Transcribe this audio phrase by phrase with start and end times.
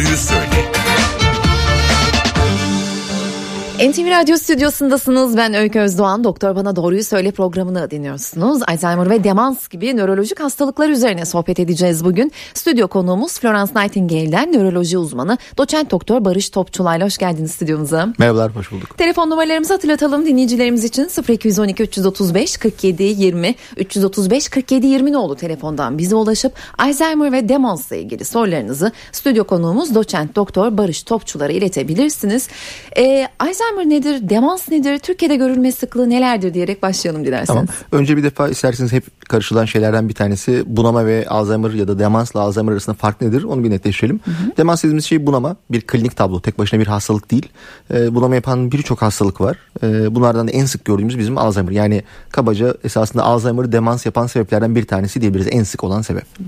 [0.00, 0.16] doğruyu
[3.90, 5.36] NTV Radyo stüdyosundasınız.
[5.36, 6.24] Ben Öykü Özdoğan.
[6.24, 8.62] Doktor Bana Doğruyu Söyle programını dinliyorsunuz.
[8.68, 12.32] Alzheimer ve demans gibi nörolojik hastalıklar üzerine sohbet edeceğiz bugün.
[12.54, 18.08] Stüdyo konuğumuz Florence Nightingale'den nöroloji uzmanı doçent doktor Barış Topçulay'la hoş geldiniz stüdyomuza.
[18.18, 18.98] Merhabalar, hoş bulduk.
[18.98, 26.14] Telefon numaralarımızı hatırlatalım dinleyicilerimiz için 0212 335 47 20 335 47 20 oldu telefondan bize
[26.14, 32.48] ulaşıp Alzheimer ve demansla ilgili sorularınızı stüdyo konuğumuz doçent doktor Barış Topçular'a iletebilirsiniz.
[32.96, 37.46] Ee, Alzheimer Alzheimer nedir, demans nedir, Türkiye'de görülme sıklığı nelerdir diyerek başlayalım dilerseniz.
[37.46, 37.66] Tamam.
[37.92, 42.40] Önce bir defa isterseniz hep karışılan şeylerden bir tanesi bunama ve Alzheimer ya da demansla
[42.40, 44.20] Alzheimer arasında fark nedir onu bir netleştirelim.
[44.24, 44.56] Hı hı.
[44.56, 47.48] Demans dediğimiz şey bunama bir klinik tablo tek başına bir hastalık değil.
[47.94, 49.56] Ee, bunama yapan birçok hastalık var.
[49.82, 54.74] Ee, bunlardan da en sık gördüğümüz bizim Alzheimer yani kabaca esasında Alzheimer demans yapan sebeplerden
[54.74, 56.24] bir tanesi diyebiliriz en sık olan sebep.
[56.38, 56.42] Hı.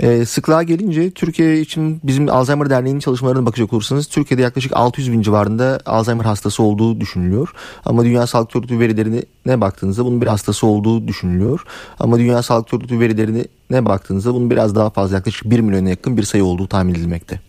[0.00, 5.22] E, sıklığa gelince Türkiye için bizim Alzheimer Derneği'nin çalışmalarına bakacak olursanız Türkiye'de yaklaşık 600 bin
[5.22, 7.52] civarında Alzheimer hastası olduğu düşünülüyor.
[7.84, 11.64] Ama Dünya Sağlık Örgütü verilerine baktığınızda bunun bir hastası olduğu düşünülüyor.
[12.00, 16.22] Ama Dünya Sağlık Örgütü verilerine baktığınızda bunun biraz daha fazla yaklaşık 1 milyona yakın bir
[16.22, 17.40] sayı olduğu tahmin edilmekte.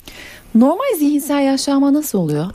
[0.55, 2.45] Normal zihinsel yaşlanma nasıl oluyor?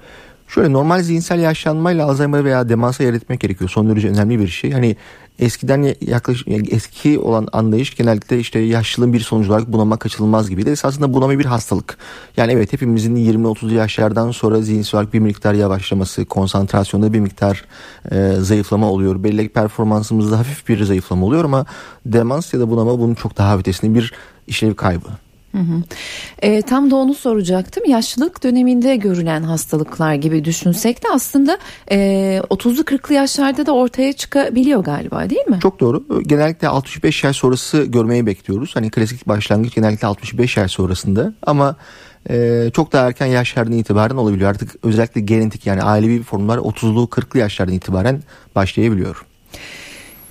[0.48, 3.70] Şöyle normal zihinsel yaşlanmayla Alzheimer veya demansa yer etmek gerekiyor.
[3.70, 4.72] Son derece önemli bir şey.
[4.72, 4.96] Hani
[5.38, 10.70] eskiden yaklaşık eski olan anlayış genellikle işte yaşlılığın bir sonucu olarak bunama kaçınılmaz gibiydi.
[10.70, 11.98] Esasında bunama bir hastalık.
[12.36, 17.64] Yani evet hepimizin 20-30 yaşlardan sonra zihinsel olarak bir miktar yavaşlaması, konsantrasyonda bir miktar
[18.10, 19.24] e, zayıflama oluyor.
[19.24, 21.66] Bellek performansımızda hafif bir zayıflama oluyor ama
[22.06, 24.12] demans ya da bunama bunun çok daha ötesinde bir
[24.46, 25.08] işlev kaybı.
[26.42, 27.84] E, tam da onu soracaktım.
[27.86, 31.58] Yaşlılık döneminde görülen hastalıklar gibi düşünsek de aslında
[31.90, 31.96] e,
[32.50, 35.58] 30'lu 40'lı yaşlarda da ortaya çıkabiliyor galiba değil mi?
[35.62, 36.22] Çok doğru.
[36.22, 38.76] Genellikle 65 yaş sonrası görmeyi bekliyoruz.
[38.76, 41.76] Hani klasik başlangıç genellikle 65 yaş sonrasında ama
[42.30, 44.50] e, çok daha erken yaşlardan itibaren olabiliyor.
[44.50, 48.22] Artık özellikle genetik yani ailevi formlar 30'lu 40'lı yaşlardan itibaren
[48.54, 49.26] başlayabiliyor.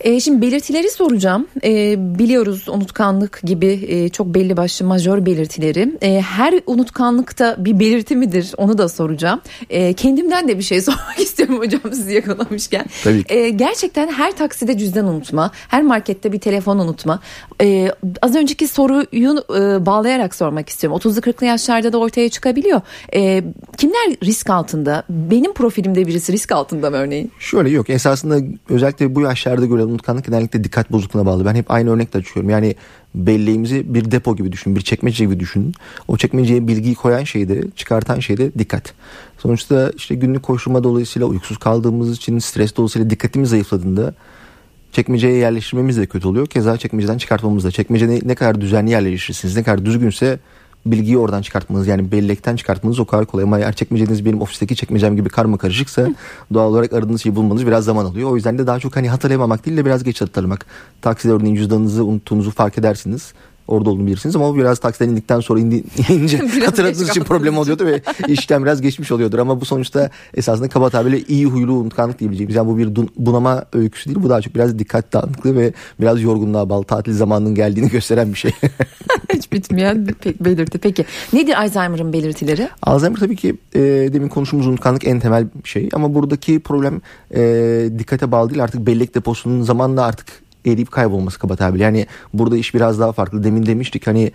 [0.03, 1.47] E, şimdi belirtileri soracağım.
[1.63, 5.97] E, biliyoruz unutkanlık gibi e, çok belli başlı majör belirtileri.
[6.01, 9.41] E, her unutkanlıkta bir belirti midir onu da soracağım.
[9.69, 12.85] E, kendimden de bir şey sormak istiyorum hocam sizi yakalamışken.
[13.03, 13.33] Tabii ki.
[13.33, 17.19] E, gerçekten her takside cüzdan unutma, her markette bir telefon unutma.
[17.61, 17.91] E,
[18.21, 20.99] az önceki soruyu e, bağlayarak sormak istiyorum.
[20.99, 22.81] 30'lu 40'lı yaşlarda da ortaya çıkabiliyor.
[23.13, 23.43] E,
[23.77, 25.03] kimler risk altında?
[25.09, 27.31] Benim profilimde birisi risk altında mı örneğin?
[27.39, 27.89] Şöyle yok.
[27.89, 28.37] Esasında
[28.69, 31.45] özellikle bu yaşlarda göre unutkanlık genellikle dikkat bozukluğuna bağlı.
[31.45, 32.49] Ben hep aynı örnekle açıyorum.
[32.49, 32.75] Yani
[33.15, 35.73] belleğimizi bir depo gibi düşünün, bir çekmece gibi düşünün.
[36.07, 38.93] O çekmeceye bilgiyi koyan şey de, çıkartan şey de dikkat.
[39.37, 44.13] Sonuçta işte günlük koşturma dolayısıyla uykusuz kaldığımız için stres dolayısıyla dikkatimiz zayıfladığında
[44.91, 46.47] çekmeceye yerleştirmemiz de kötü oluyor.
[46.47, 47.71] Keza çekmeceden çıkartmamız da.
[47.71, 50.39] Çekmece ne, ne kadar düzenli yerleştirirsiniz, ne kadar düzgünse
[50.85, 53.43] bilgiyi oradan çıkartmanız yani bellekten çıkartmanız o kadar kolay.
[53.43, 56.07] Ama eğer çekmeceniz benim ofisteki çekmecem gibi karma karışıksa
[56.53, 58.31] doğal olarak aradığınız şeyi bulmanız biraz zaman alıyor.
[58.31, 60.65] O yüzden de daha çok hani hatırlayamamak değil de biraz geç hatırlamak.
[61.01, 63.33] Takside örneğin cüzdanınızı unuttuğunuzu fark edersiniz
[63.67, 67.85] orada olduğunu bilirsiniz ama o biraz taksiden indikten sonra indi, inince hatırladığınız için problem oluyordu
[67.85, 72.55] ve işten biraz geçmiş oluyordur ama bu sonuçta esasında kaba tabirle iyi huylu unutkanlık diyebileceğimiz
[72.55, 76.69] yani bu bir bunama öyküsü değil bu daha çok biraz dikkat dağınıklığı ve biraz yorgunluğa
[76.69, 78.51] bağlı tatil zamanının geldiğini gösteren bir şey.
[79.33, 80.77] Hiç bitmeyen bir belirti.
[80.77, 82.69] Peki nedir Alzheimer'ın belirtileri?
[82.81, 83.79] Alzheimer tabii ki e,
[84.13, 87.01] demin konuştuğumuz unutkanlık en temel şey ama buradaki problem
[87.35, 90.27] e, dikkate bağlı değil artık bellek deposunun zamanla artık
[90.65, 91.79] eriyip kaybolması kaba tabir.
[91.79, 93.43] Yani burada iş biraz daha farklı.
[93.43, 94.31] Demin demiştik hani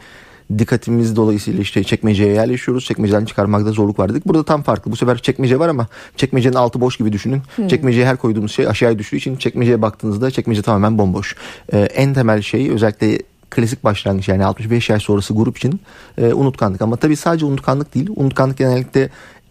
[0.58, 2.84] dikkatimiz dolayısıyla işte çekmeceye yerleşiyoruz.
[2.84, 4.26] Çekmeceden çıkarmakta zorluk var dedik.
[4.26, 4.92] Burada tam farklı.
[4.92, 5.86] Bu sefer çekmece var ama
[6.16, 7.42] çekmecenin altı boş gibi düşünün.
[7.56, 7.68] Hmm.
[7.68, 11.36] Çekmeceye her koyduğumuz şey aşağıya düştüğü için çekmeceye baktığınızda çekmece tamamen bomboş.
[11.72, 13.18] Ee, en temel şey özellikle
[13.50, 15.80] klasik başlangıç yani 65 yaş sonrası grup için
[16.18, 16.82] e, unutkanlık.
[16.82, 18.10] Ama tabii sadece unutkanlık değil.
[18.16, 19.10] Unutkanlık genellikle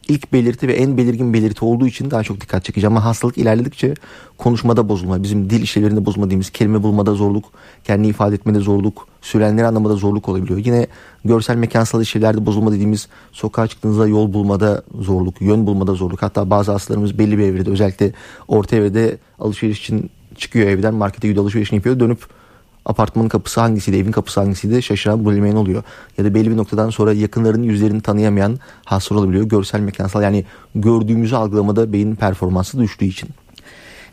[0.10, 2.88] ilk belirti ve en belirgin belirti olduğu için daha çok dikkat çekici.
[2.88, 3.94] Ama hastalık ilerledikçe
[4.38, 7.46] konuşmada bozulma, bizim dil işlevlerinde bozulma dediğimiz kelime bulmada zorluk,
[7.84, 10.60] kendini ifade etmede zorluk, söylenenleri anlamada zorluk olabiliyor.
[10.60, 10.88] Yine
[11.26, 16.22] görsel mekansal işlevlerde bozulma dediğimiz sokağa çıktığınızda yol bulmada zorluk, yön bulmada zorluk.
[16.22, 18.12] Hatta bazı hastalarımız belli bir evrede özellikle
[18.48, 22.20] orta evrede alışveriş için çıkıyor evden markete gidiyor alışverişini yapıyor dönüp
[22.86, 25.84] apartmanın kapısı hangisiydi, evin kapısı hangisiydi şaşıran bulamayan oluyor.
[26.18, 29.44] Ya da belli bir noktadan sonra yakınlarının yüzlerini tanıyamayan hasta olabiliyor.
[29.46, 30.46] Görsel mekansal yani
[30.76, 33.30] gördüğümüzü algılamada beyin performansı düştüğü için.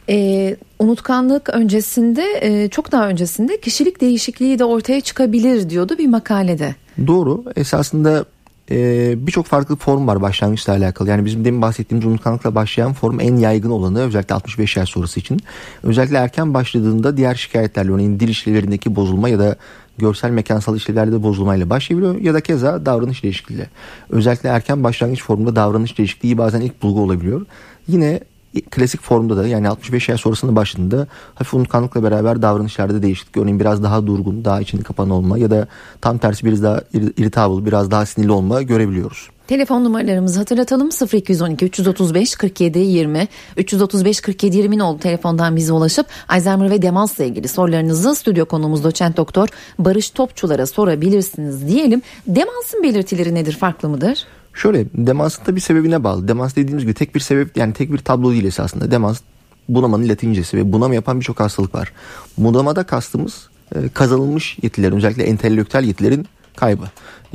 [0.09, 6.75] E, unutkanlık öncesinde e, çok daha öncesinde kişilik değişikliği de ortaya çıkabilir diyordu bir makalede.
[7.07, 8.25] Doğru esasında
[8.71, 11.09] e, birçok farklı form var başlangıçla alakalı.
[11.09, 15.41] Yani bizim demin bahsettiğimiz unutkanlıkla başlayan form en yaygın olanı özellikle 65 yaş sonrası için.
[15.83, 19.57] Özellikle erken başladığında diğer şikayetlerle örneğin dil işlevlerindeki bozulma ya da
[19.99, 23.71] görsel mekansal işlevlerde bozulmayla başlayabiliyor ya da keza davranış değişikliğiyle.
[24.11, 27.47] Özellikle erken başlangıç formunda davranış değişikliği bazen ilk bulgu olabiliyor.
[27.89, 28.21] Yine
[28.61, 33.37] klasik formda da yani 65 yaş sonrasında başladığında hafif unutkanlıkla beraber davranışlarda değişiklik.
[33.37, 35.67] Örneğin biraz daha durgun, daha içini kapan olma ya da
[36.01, 39.29] tam tersi biraz daha irritable, biraz daha sinirli olma görebiliyoruz.
[39.47, 46.71] Telefon numaralarımızı hatırlatalım 0212 335 47 20 335 47 20'nin oldu telefondan bize ulaşıp Alzheimer
[46.71, 49.49] ve demansla ilgili sorularınızı stüdyo konuğumuz doçent doktor
[49.79, 52.03] Barış Topçulara sorabilirsiniz diyelim.
[52.27, 54.27] Demansın belirtileri nedir farklı mıdır?
[54.55, 56.29] Şöyle demansın da bir sebebine bağlı.
[56.29, 58.91] Demans dediğimiz gibi tek bir sebep yani tek bir tablo değil esasında.
[58.91, 59.21] Demans
[59.69, 61.93] bunamanın latincesi ve bunama yapan birçok hastalık var.
[62.39, 66.27] Bunamada kastımız e, kazanılmış yetilerin özellikle entelektüel yetilerin
[66.57, 66.85] kaybı.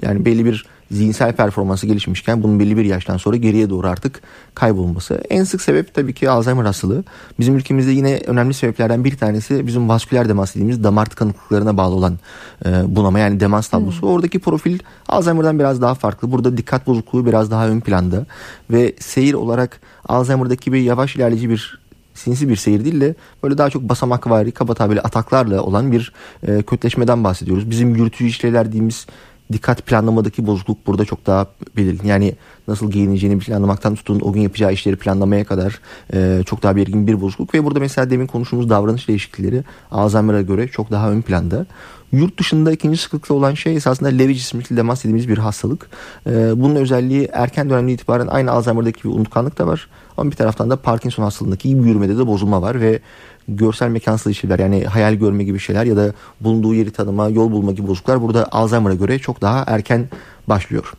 [0.01, 4.21] Yani belli bir zihinsel performansı gelişmişken bunun belli bir yaştan sonra geriye doğru artık
[4.55, 5.21] kaybolması.
[5.29, 7.03] En sık sebep tabii ki Alzheimer hastalığı.
[7.39, 12.17] Bizim ülkemizde yine önemli sebeplerden bir tanesi bizim vasküler demans dediğimiz damar tıkanıklıklarına bağlı olan
[12.65, 14.01] e, bunama yani demans tablosu.
[14.01, 14.09] Hmm.
[14.09, 16.31] Oradaki profil Alzheimer'dan biraz daha farklı.
[16.31, 18.25] Burada dikkat bozukluğu biraz daha ön planda
[18.69, 21.79] ve seyir olarak Alzheimer'daki gibi yavaş ilerleyici bir
[22.17, 26.13] sinsi bir seyir değil de böyle daha çok basamak vari kaba tabiri ataklarla olan bir
[26.47, 27.69] e, kötleşmeden bahsediyoruz.
[27.69, 29.07] Bizim yürütücü işlevler dediğimiz
[29.51, 31.47] dikkat planlamadaki bozukluk burada çok daha
[31.77, 32.07] belirgin.
[32.07, 32.35] Yani
[32.67, 35.79] nasıl giyineceğini planlamaktan tutun o gün yapacağı işleri planlamaya kadar
[36.13, 37.53] e, çok daha belirgin bir bozukluk.
[37.53, 41.65] Ve burada mesela demin konuştuğumuz davranış değişiklikleri Alzheimer'a göre çok daha ön planda.
[42.11, 45.89] Yurt dışında ikinci sıklıkla olan şey esasında Lewy cismikli demans dediğimiz bir hastalık.
[46.27, 49.87] Ee, bunun özelliği erken dönemde itibaren aynı Alzheimer'daki bir unutkanlık da var.
[50.17, 52.99] Ama bir taraftan da Parkinson hastalığındaki gibi yürümede de bozulma var ve
[53.47, 57.71] görsel mekansal işler yani hayal görme gibi şeyler ya da bulunduğu yeri tanıma, yol bulma
[57.71, 60.09] gibi bozukluklar burada Alzheimer'a göre çok daha erken
[60.47, 60.93] başlıyor.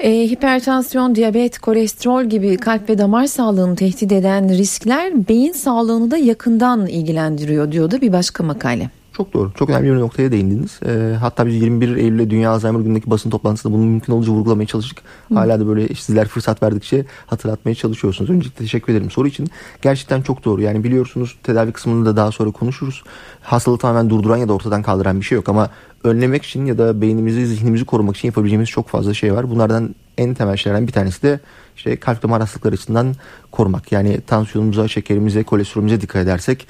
[0.00, 6.16] E, hipertansiyon, diyabet, kolesterol gibi kalp ve damar sağlığını tehdit eden riskler beyin sağlığını da
[6.16, 8.90] yakından ilgilendiriyor diyordu bir başka makale.
[9.16, 9.52] Çok doğru.
[9.54, 10.80] Çok önemli bir noktaya değindiniz.
[10.86, 15.02] E, hatta biz 21 Eylül'de Dünya Alzheimer Günü'ndeki basın toplantısında bunun mümkün olduğunca vurgulamaya çalıştık.
[15.28, 15.34] Hı.
[15.34, 18.30] Hala da böyle sizler fırsat verdikçe hatırlatmaya çalışıyorsunuz.
[18.30, 19.48] Öncelikle teşekkür ederim soru için.
[19.82, 20.62] Gerçekten çok doğru.
[20.62, 23.02] Yani biliyorsunuz tedavi kısmında da daha sonra konuşuruz.
[23.40, 25.70] Hastalığı tamamen durduran ya da ortadan kaldıran bir şey yok ama
[26.04, 29.50] önlemek için ya da beynimizi, zihnimizi korumak için yapabileceğimiz çok fazla şey var.
[29.50, 31.40] Bunlardan en temel şeylerden bir tanesi de
[31.76, 33.14] işte kalp damar hastalıkları açısından
[33.50, 33.92] korumak.
[33.92, 36.66] Yani tansiyonumuza, şekerimize, kolesterolümüze dikkat edersek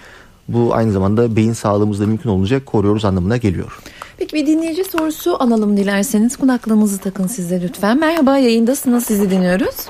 [0.49, 3.79] bu aynı zamanda beyin sağlığımızda mümkün olunca koruyoruz anlamına geliyor.
[4.19, 6.37] Peki bir dinleyici sorusu alalım dilerseniz.
[6.37, 8.01] Kulaklığınızı takın siz de lütfen.
[8.01, 9.89] Merhaba yayındasınız sizi dinliyoruz.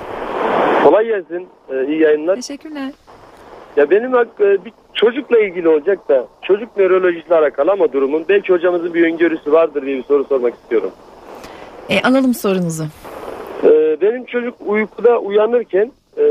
[0.83, 1.47] Kolay gelsin.
[1.69, 2.35] Ee, iyi yayınlar.
[2.35, 2.91] Teşekkürler.
[3.77, 8.93] Ya benim e, bir çocukla ilgili olacak da çocuk nörolojisiyle alakalı ama durumun belki hocamızın
[8.93, 10.91] bir öngörüsü vardır diye bir soru sormak istiyorum.
[11.89, 12.83] E, alalım sorunuzu.
[13.63, 16.23] Ee, benim çocuk uykuda uyanırken e,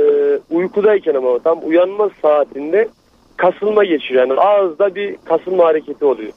[0.51, 2.89] uykudayken ama tam uyanma saatinde
[3.37, 4.29] kasılma geçiriyor.
[4.29, 6.33] Yani ağızda bir kasılma hareketi oluyor.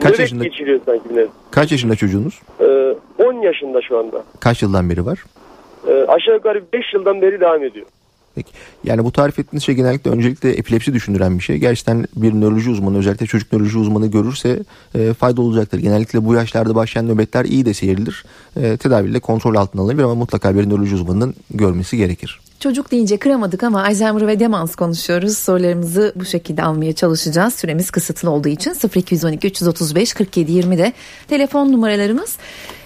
[0.00, 0.44] Kaç Nöbet yaşında?
[0.44, 1.28] geçiriyor sanki biraz.
[1.50, 2.40] Kaç yaşında çocuğunuz?
[2.60, 2.94] Ee,
[3.24, 4.24] 10 yaşında şu anda.
[4.40, 5.24] Kaç yıldan beri var?
[5.88, 7.86] Ee, aşağı yukarı 5 yıldan beri devam ediyor.
[8.34, 8.52] Peki.
[8.84, 11.56] Yani bu tarif ettiğiniz şey genellikle öncelikle epilepsi düşündüren bir şey.
[11.56, 14.58] Gerçekten bir nöroloji uzmanı özellikle çocuk nöroloji uzmanı görürse
[14.94, 15.78] e, fayda olacaktır.
[15.78, 18.24] Genellikle bu yaşlarda başlayan nöbetler iyi de seyirilir.
[18.56, 22.40] E, tedaviyle kontrol altına alınabilir ama mutlaka bir nöroloji uzmanının görmesi gerekir.
[22.60, 25.38] Çocuk deyince kıramadık ama Alzheimer ve demans konuşuyoruz.
[25.38, 27.54] Sorularımızı bu şekilde almaya çalışacağız.
[27.54, 30.92] Süremiz kısıtlı olduğu için 0212 335 47 20 de
[31.28, 32.36] telefon numaralarımız.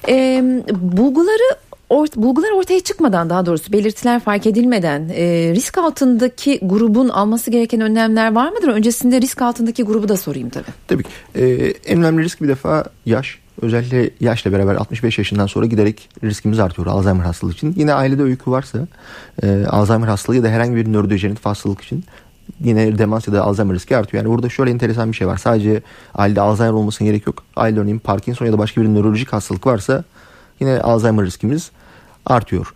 [0.09, 1.57] Ee, bulguları
[1.89, 7.81] ort, bulgular ortaya çıkmadan daha doğrusu belirtiler fark edilmeden e, risk altındaki grubun alması gereken
[7.81, 8.69] önlemler var mıdır?
[8.69, 10.65] Öncesinde risk altındaki grubu da sorayım tabii.
[10.89, 11.05] Tabii.
[11.35, 13.44] Ee, en önemli risk bir defa yaş.
[13.63, 17.75] Özellikle yaşla beraber 65 yaşından sonra giderek riskimiz artıyor Alzheimer hastalığı için.
[17.77, 18.87] Yine ailede öykü varsa
[19.43, 22.05] e, Alzheimer hastalığı ya da herhangi bir nörodejeneratif hastalık için
[22.61, 24.25] yine demans ya da Alzheimer riski artıyor.
[24.25, 25.37] Yani burada şöyle enteresan bir şey var.
[25.37, 25.83] Sadece
[26.15, 27.43] ailede Alzheimer olmasına gerek yok.
[27.57, 30.05] Aile örneğin Parkinson ya da başka bir nörolojik hastalık varsa
[30.61, 31.71] yine Alzheimer riskimiz
[32.27, 32.75] artıyor.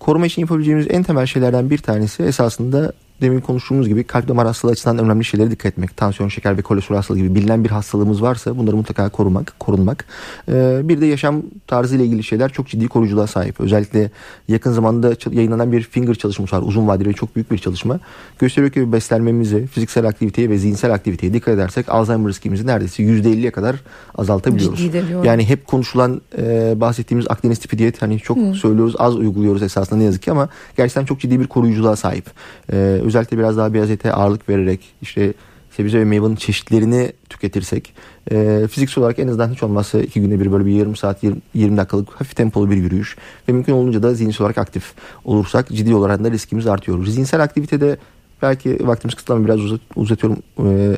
[0.00, 2.92] Koruma için yapabileceğimiz en temel şeylerden bir tanesi esasında
[3.24, 5.96] demin konuştuğumuz gibi kalp damar hastalığı açısından önemli şeylere dikkat etmek.
[5.96, 10.04] Tansiyon, şeker ve kolesterol hastalığı gibi bilinen bir hastalığımız varsa bunları mutlaka korumak, korunmak.
[10.48, 13.60] Ee, bir de yaşam tarzı ile ilgili şeyler çok ciddi koruyuculuğa sahip.
[13.60, 14.10] Özellikle
[14.48, 16.62] yakın zamanda yayınlanan bir finger çalışması var.
[16.62, 18.00] Uzun vadeli ve çok büyük bir çalışma.
[18.38, 23.76] Gösteriyor ki beslenmemize, fiziksel aktiviteye ve zihinsel aktiviteye dikkat edersek Alzheimer riskimizi neredeyse %50'ye kadar
[24.14, 24.80] azaltabiliyoruz.
[25.24, 28.54] Yani hep konuşulan e, bahsettiğimiz Akdeniz tipi diyet hani çok Hı.
[28.54, 32.26] söylüyoruz az uyguluyoruz esasında ne yazık ki ama gerçekten çok ciddi bir koruyuculuğa sahip.
[32.72, 35.32] Ee, özellikle biraz daha beyaz ete ağırlık vererek işte
[35.76, 37.94] sebze ve meyvenin çeşitlerini tüketirsek
[38.30, 41.36] e, fiziksel olarak en azından hiç olmazsa iki günde bir böyle bir yarım saat 20,
[41.54, 43.16] 20 dakikalık hafif tempolu bir yürüyüş
[43.48, 44.92] ve mümkün olunca da zihinsel olarak aktif
[45.24, 47.06] olursak ciddi olarak da riskimiz artıyor.
[47.06, 47.96] Zihinsel aktivitede
[48.42, 50.38] belki vaktimiz kısıtlı biraz uzat, uzatıyorum.
[50.58, 50.96] E,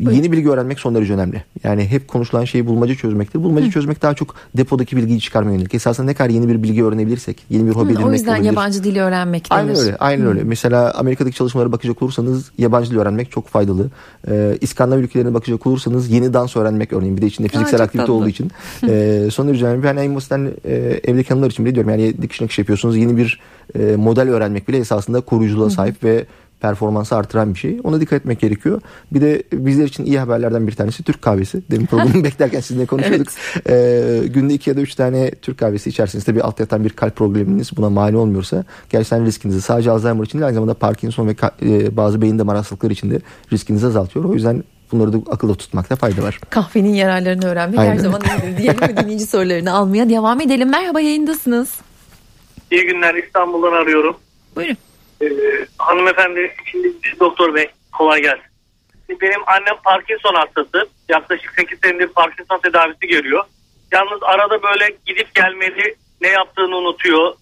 [0.00, 1.44] Yeni bilgi öğrenmek son derece önemli.
[1.64, 3.42] Yani hep konuşulan şeyi bulmaca çözmektir.
[3.42, 3.70] Bulmaca Hı.
[3.70, 5.74] çözmek daha çok depodaki bilgiyi çıkarmaya yönelik.
[5.74, 8.46] Esasında ne kadar yeni bir bilgi öğrenebilirsek, yeni bir hobi edinmek O yüzden olabilir.
[8.46, 9.60] yabancı dili öğrenmek denir.
[9.60, 9.96] Aynen öyle.
[9.96, 10.28] Aynen Hı.
[10.28, 10.44] öyle.
[10.44, 13.90] Mesela Amerika'daki çalışmalara bakacak olursanız yabancı dil öğrenmek çok faydalı.
[14.30, 18.02] Ee, İskandinav ülkelerine bakacak olursanız yeni dans öğrenmek örneğin bir de içinde fiziksel Aa, aktivite
[18.02, 18.12] tatlı.
[18.12, 18.50] olduğu için.
[18.88, 19.82] e, son derece önemli.
[19.82, 20.74] Ben en basitten e,
[21.04, 21.90] evdeki hanımlar için bile diyorum.
[21.90, 22.96] Yani dikiş nakış yapıyorsunuz.
[22.96, 23.40] Yeni bir
[23.78, 26.06] e, model öğrenmek bile esasında koruyuculuğa sahip Hı.
[26.06, 26.26] ve
[26.66, 27.80] performansı artıran bir şey.
[27.84, 28.80] Ona dikkat etmek gerekiyor.
[29.12, 31.62] Bir de bizler için iyi haberlerden bir tanesi Türk kahvesi.
[31.70, 33.28] Demin programı beklerken sizinle konuşuyorduk.
[33.66, 34.24] evet.
[34.24, 37.16] Ee, günde iki ya da üç tane Türk kahvesi içerseniz tabii alt yatan bir kalp
[37.16, 41.96] probleminiz buna mani olmuyorsa gerçekten riskinizi sadece Alzheimer için değil aynı zamanda Parkinson ve e,
[41.96, 43.20] bazı beyin damar hastalıkları için de
[43.52, 44.24] riskinizi azaltıyor.
[44.24, 46.40] O yüzden Bunları da akılda tutmakta fayda var.
[46.50, 47.92] Kahvenin yararlarını öğrenmek Aynen.
[47.92, 50.70] her zaman iyidir diyelim ve dinleyici sorularını almaya devam edelim.
[50.70, 51.74] Merhaba yayındasınız.
[52.70, 54.16] İyi günler İstanbul'dan arıyorum.
[54.56, 54.76] Buyurun.
[55.22, 55.26] Ee,
[55.78, 58.44] hanımefendi şimdi doktor bey kolay gelsin.
[59.20, 60.88] benim annem Parkinson hastası.
[61.08, 63.44] Yaklaşık 8 senedir Parkinson tedavisi görüyor.
[63.92, 67.34] Yalnız arada böyle gidip gelmeli ne yaptığını unutuyor.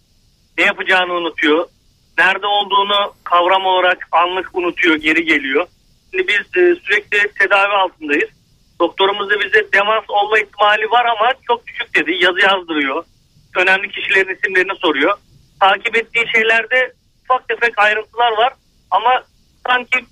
[0.59, 1.66] Ne yapacağını unutuyor.
[2.19, 5.66] Nerede olduğunu kavram olarak anlık unutuyor, geri geliyor.
[6.11, 8.31] Şimdi biz e, sürekli tedavi altındayız.
[8.81, 12.25] Doktorumuz da bize demans olma ihtimali var ama çok düşük dedi.
[12.25, 13.04] Yazı yazdırıyor.
[13.57, 15.14] Önemli kişilerin isimlerini soruyor.
[15.61, 16.93] Takip ettiği şeylerde
[17.25, 18.52] ufak tefek ayrıntılar var
[18.90, 19.23] ama
[19.66, 20.04] sanki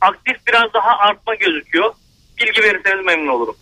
[0.00, 1.94] aktif biraz daha artma gözüküyor.
[2.38, 3.56] Bilgi verirseniz memnun olurum.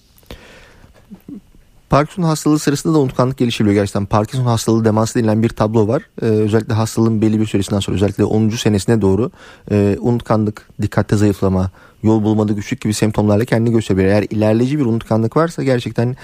[1.91, 4.07] Parkinson hastalığı sırasında da unutkanlık gelişebiliyor gerçekten.
[4.07, 6.03] Parkinson hastalığı demansı denilen bir tablo var.
[6.23, 8.49] Ee, özellikle hastalığın belli bir süresinden sonra özellikle 10.
[8.49, 9.31] senesine doğru
[9.71, 11.71] e, unutkanlık, dikkatte zayıflama,
[12.03, 14.07] yol bulmada güçlük gibi semptomlarla kendini gösterebilir.
[14.07, 16.17] Eğer ilerleyici bir unutkanlık varsa gerçekten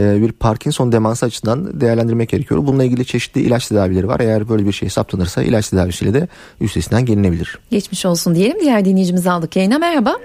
[0.00, 2.66] e, bir Parkinson demansı açısından değerlendirmek gerekiyor.
[2.66, 4.20] Bununla ilgili çeşitli ilaç tedavileri var.
[4.20, 6.28] Eğer böyle bir şey saptanırsa ilaç tedavisiyle de
[6.60, 7.58] üstesinden gelinebilir.
[7.70, 8.60] Geçmiş olsun diyelim.
[8.60, 9.78] Diğer dinleyicimizi aldık yayına.
[9.78, 10.16] Merhaba.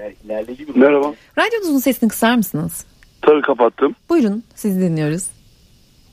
[0.76, 1.14] Merhaba.
[1.38, 2.86] Radyonuzun sesini kısar mısınız?
[3.22, 3.96] Tabii kapattım.
[4.10, 5.24] Buyurun sizi dinliyoruz.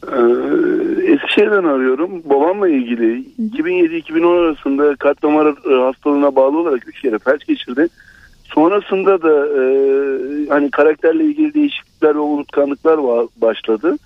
[0.06, 2.22] Ee, Eskişehir'den arıyorum.
[2.24, 7.88] Babamla ilgili 2007-2010 arasında kalp damar e, hastalığına bağlı olarak 3 kere felç geçirdi.
[8.54, 9.64] Sonrasında da e,
[10.48, 13.00] hani karakterle ilgili değişiklikler ve unutkanlıklar
[13.36, 13.96] başladı.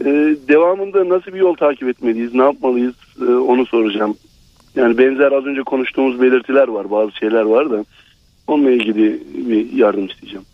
[0.00, 0.04] E,
[0.48, 4.16] devamında nasıl bir yol takip etmeliyiz, ne yapmalıyız e, onu soracağım.
[4.74, 7.84] Yani benzer az önce konuştuğumuz belirtiler var, bazı şeyler var da
[8.46, 10.44] onunla ilgili bir yardım isteyeceğim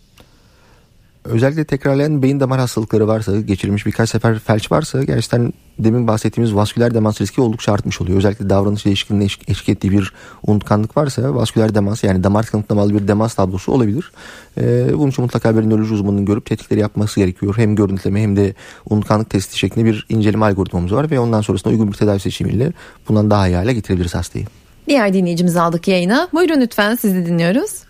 [1.31, 6.95] özellikle tekrarlayan beyin damar hastalıkları varsa, geçirilmiş birkaç sefer felç varsa gerçekten demin bahsettiğimiz vasküler
[6.95, 8.19] demans riski oldukça artmış oluyor.
[8.19, 10.13] Özellikle davranış değişikliğine eşlik ettiği bir
[10.47, 14.13] unutkanlık varsa vasküler demans yani damar tıkanıklamalı bir demans tablosu olabilir.
[14.59, 17.55] Ee, bunun için mutlaka bir nöroloji uzmanının görüp tetkikleri yapması gerekiyor.
[17.57, 18.55] Hem görüntüleme hem de
[18.91, 22.73] unutkanlık testi şeklinde bir inceleme algoritmamız var ve ondan sonrasında uygun bir tedavi seçimiyle
[23.09, 24.47] bundan daha iyi hale getirebiliriz hastayı.
[24.89, 26.29] Diğer dinleyicimizi aldık yayına.
[26.33, 27.85] Buyurun lütfen sizi dinliyoruz.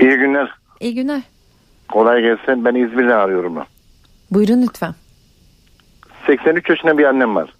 [0.00, 0.50] İyi günler.
[0.80, 1.22] İyi günler.
[1.90, 2.64] Kolay gelsin.
[2.64, 3.58] Ben İzmir'den arıyorum.
[4.30, 4.94] Buyurun lütfen.
[6.26, 7.50] 83 yaşında bir annem var.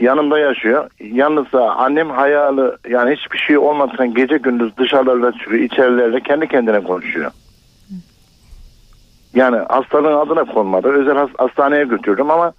[0.00, 0.90] Yanımda yaşıyor.
[1.00, 5.62] Yalnız annem hayalı yani hiçbir şey olmadan gece gündüz dışarılarda çıkıyor.
[5.62, 7.30] içerilerle kendi kendine konuşuyor.
[9.34, 10.88] Yani hastalığın adına konmadı.
[10.88, 12.52] Özel hastaneye götürdüm ama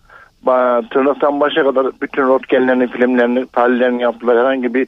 [0.89, 4.37] tırnaktan başa kadar bütün röntgenlerini, filmlerini, tahlillerini yaptılar.
[4.37, 4.87] Herhangi bir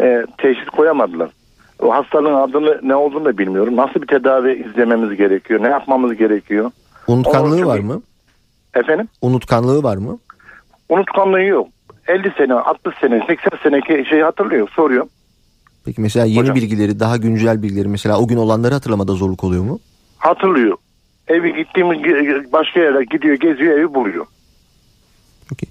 [0.00, 1.30] e, teşhis koyamadılar.
[1.82, 3.76] O hastalığın adını ne olduğunu da bilmiyorum.
[3.76, 5.62] Nasıl bir tedavi izlememiz gerekiyor?
[5.62, 6.70] Ne yapmamız gerekiyor?
[7.06, 8.02] Unutkanlığı var mı?
[8.74, 9.08] Efendim?
[9.22, 10.18] Unutkanlığı var mı?
[10.88, 11.68] Unutkanlığı yok.
[12.08, 15.06] 50 sene, 60 sene, 80 seneki şeyi hatırlıyor, soruyor.
[15.84, 16.56] Peki mesela yeni Hocam.
[16.56, 19.78] bilgileri, daha güncel bilgileri mesela o gün olanları hatırlamada zorluk oluyor mu?
[20.18, 20.76] Hatırlıyor.
[21.28, 21.98] Evi gittiğimiz
[22.52, 24.26] başka yere gidiyor, geziyor, evi buluyor.
[25.52, 25.68] Okay.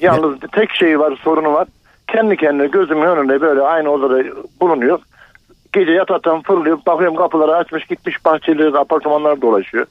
[0.00, 0.48] Yalnız ya...
[0.52, 1.68] tek şey var, sorunu var.
[2.06, 4.24] Kendi kendine gözümün önünde böyle aynı odada
[4.60, 4.98] bulunuyor.
[5.76, 6.78] Gece yataktan fırlıyor.
[6.86, 9.86] Bakıyorum kapıları açmış gitmiş bahçeleri apartmanlar dolaşıyor.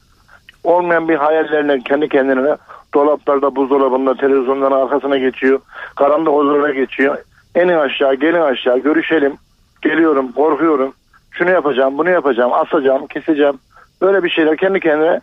[0.64, 2.56] Olmayan bir hayallerine kendi kendine
[2.94, 5.60] dolaplarda buzdolabında televizyonların arkasına geçiyor.
[5.96, 7.16] Karanlık odalara geçiyor.
[7.54, 9.34] Enin aşağı gelin aşağı görüşelim.
[9.82, 10.92] Geliyorum korkuyorum.
[11.30, 13.58] Şunu yapacağım bunu yapacağım asacağım keseceğim.
[14.00, 15.20] Böyle bir şeyler kendi kendine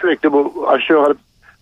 [0.00, 1.14] sürekli bu aşağı yukarı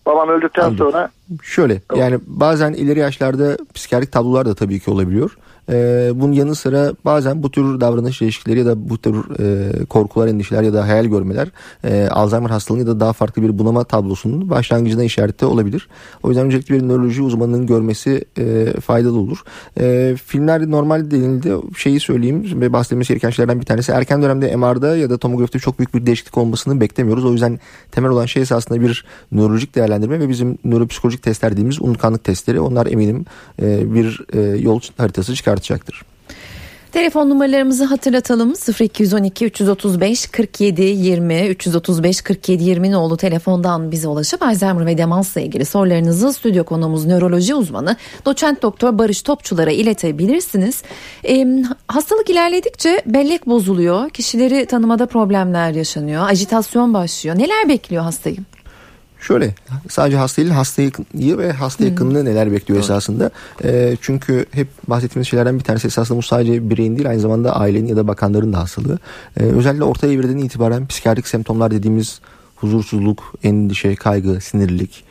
[0.05, 0.77] babam öldükten Anladım.
[0.77, 1.09] sonra
[1.43, 5.37] Şöyle yani bazen ileri yaşlarda psikiyatrik tablolar da tabii ki olabiliyor.
[5.69, 10.27] E, bunun yanı sıra bazen bu tür davranış değişiklikleri ya da bu tür e, korkular,
[10.27, 11.47] endişeler ya da hayal görmeler
[11.83, 15.87] e, Alzheimer hastalığını ya da daha farklı bir bunama tablosunun başlangıcına işarette olabilir.
[16.23, 19.37] O yüzden öncelikle bir nöroloji uzmanının görmesi e, faydalı olur.
[19.79, 24.97] E, filmler normal denildi şeyi söyleyeyim ve bahsedilmesi gereken şeylerden bir tanesi erken dönemde MR'da
[24.97, 27.25] ya da tomografide çok büyük bir değişiklik olmasını beklemiyoruz.
[27.25, 27.59] O yüzden
[27.91, 32.59] temel olan şey esasında bir nörolojik değerlendirme ve bizim nöropsikolojik testler dediğimiz unutkanlık testleri.
[32.59, 33.25] Onlar eminim
[33.61, 36.05] e, bir e, yol haritası çıkar artacaktır.
[36.95, 44.85] Telefon numaralarımızı hatırlatalım 0212 335 47 20 335 47 20 nolu telefondan bize ulaşıp Alzheimer
[44.85, 47.95] ve demansla ilgili sorularınızı stüdyo konuğumuz nöroloji uzmanı
[48.25, 50.83] doçent doktor Barış Topçulara iletebilirsiniz.
[51.27, 57.39] Ee, hastalık ilerledikçe bellek bozuluyor, kişileri tanımada problemler yaşanıyor, ajitasyon başlıyor.
[57.39, 58.37] Neler bekliyor hastayı?
[59.27, 59.55] Şöyle
[59.89, 60.91] sadece hasta değil hastayı
[61.37, 62.25] ve hasta yakınlığı hmm.
[62.25, 62.83] neler bekliyor evet.
[62.83, 63.31] esasında.
[63.63, 67.87] E, çünkü hep bahsettiğimiz şeylerden bir tanesi esasında bu sadece bireyin değil aynı zamanda ailenin
[67.87, 68.99] ya da bakanların da hastalığı.
[69.39, 72.19] E, özellikle orta evreden itibaren psikiyatrik semptomlar dediğimiz
[72.55, 75.03] huzursuzluk, endişe, kaygı, sinirlilik,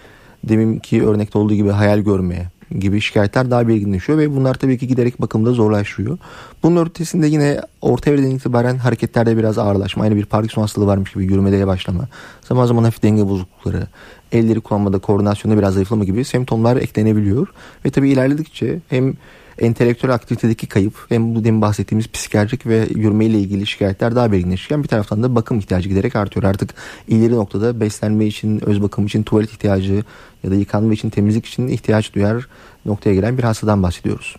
[0.44, 5.20] deminki örnekte olduğu gibi hayal görmeye, gibi şikayetler daha belirginleşiyor ve bunlar tabii ki giderek
[5.20, 6.18] bakımda zorlaşıyor.
[6.62, 11.24] Bunun ötesinde yine orta evreden itibaren hareketlerde biraz ağırlaşma, aynı bir Parkinson hastalığı varmış gibi
[11.24, 12.08] yürümede başlama,
[12.48, 13.86] zaman zaman hafif denge bozuklukları,
[14.32, 17.48] elleri kullanmada, koordinasyonda biraz zayıflama gibi semptomlar eklenebiliyor.
[17.84, 19.14] Ve tabii ilerledikçe hem
[19.58, 24.88] entelektüel aktivitedeki kayıp hem bu demin bahsettiğimiz psikiyatrik ve yürümeyle ilgili şikayetler daha belirginleşirken bir
[24.88, 26.44] taraftan da bakım ihtiyacı giderek artıyor.
[26.44, 26.74] Artık
[27.08, 30.04] ileri noktada beslenme için, öz bakım için, tuvalet ihtiyacı
[30.44, 32.48] ya da yıkanma için, temizlik için ihtiyaç duyar
[32.86, 34.36] noktaya gelen bir hastadan bahsediyoruz.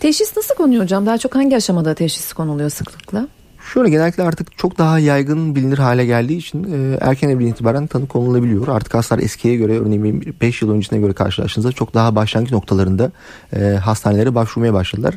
[0.00, 1.06] Teşhis nasıl konuyor hocam?
[1.06, 3.28] Daha çok hangi aşamada teşhis konuluyor sıklıkla?
[3.72, 8.08] Şöyle genellikle artık çok daha yaygın bilinir hale geldiği için e, erken evden itibaren tanı
[8.08, 8.68] konulabiliyor.
[8.68, 13.12] Artık hastalar eskiye göre örneğin 5 yıl öncesine göre karşılaştığınızda çok daha başlangıç noktalarında
[13.56, 15.14] e, hastanelere başvurmaya başladılar.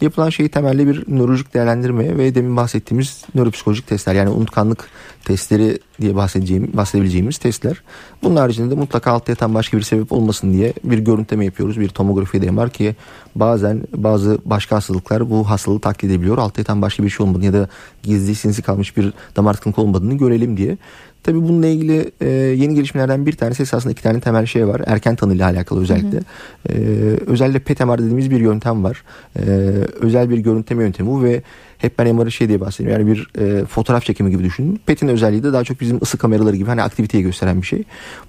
[0.00, 4.88] Yapılan şey temelli bir nörolojik değerlendirme ve demin bahsettiğimiz nöropsikolojik testler yani unutkanlık
[5.24, 7.82] testleri diye bahsedeceğim, bahsedebileceğimiz testler.
[8.22, 11.80] Bunun haricinde de mutlaka altta yatan başka bir sebep olmasın diye bir görüntüleme yapıyoruz.
[11.80, 12.96] Bir tomografi de var ki
[13.34, 16.38] bazen bazı başka hastalıklar bu hastalığı taklit edebiliyor.
[16.38, 17.68] Altta yatan başka bir şey olmadığını ya da
[18.02, 20.78] gizli sinsi kalmış bir damar tıkanıklığı olmadığını görelim diye.
[21.22, 24.82] Tabii bununla ilgili e, yeni gelişmelerden bir tanesi esasında iki tane temel şey var.
[24.86, 26.18] Erken tanı ile alakalı özellikle.
[26.18, 26.22] Hı
[26.68, 26.72] hı.
[26.72, 26.80] E,
[27.26, 29.02] özellikle PET-MR dediğimiz bir yöntem var.
[29.36, 29.42] E,
[30.00, 31.42] özel bir görüntüleme yöntemi bu ve
[31.78, 33.00] hep ben MR'ı şey diye bahsediyorum.
[33.00, 34.80] Yani bir e, fotoğraf çekimi gibi düşünün.
[34.86, 37.82] PET'in özelliği de daha çok bizim ısı kameraları gibi hani aktiviteyi gösteren bir şey.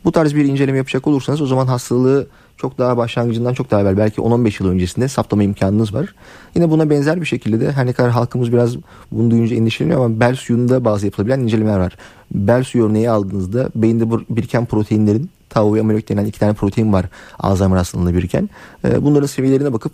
[0.06, 2.28] Bu tarz bir inceleme yapacak olursanız o zaman hastalığı
[2.62, 6.16] çok daha başlangıcından çok daha evvel belki 10-15 yıl öncesinde saptama imkanınız var.
[6.56, 8.76] Yine buna benzer bir şekilde de her ne kadar halkımız biraz
[9.12, 11.98] bunu duyunca endişeleniyor ama bel suyunda bazı yapılabilen incelemeler var.
[12.32, 17.06] Bel suyu örneği aldığınızda beyinde biriken proteinlerin tau ve amyloid denen iki tane protein var
[17.40, 18.50] Alzheimer hastalığında biriken.
[18.86, 19.94] Ee, bunların seviyelerine bakıp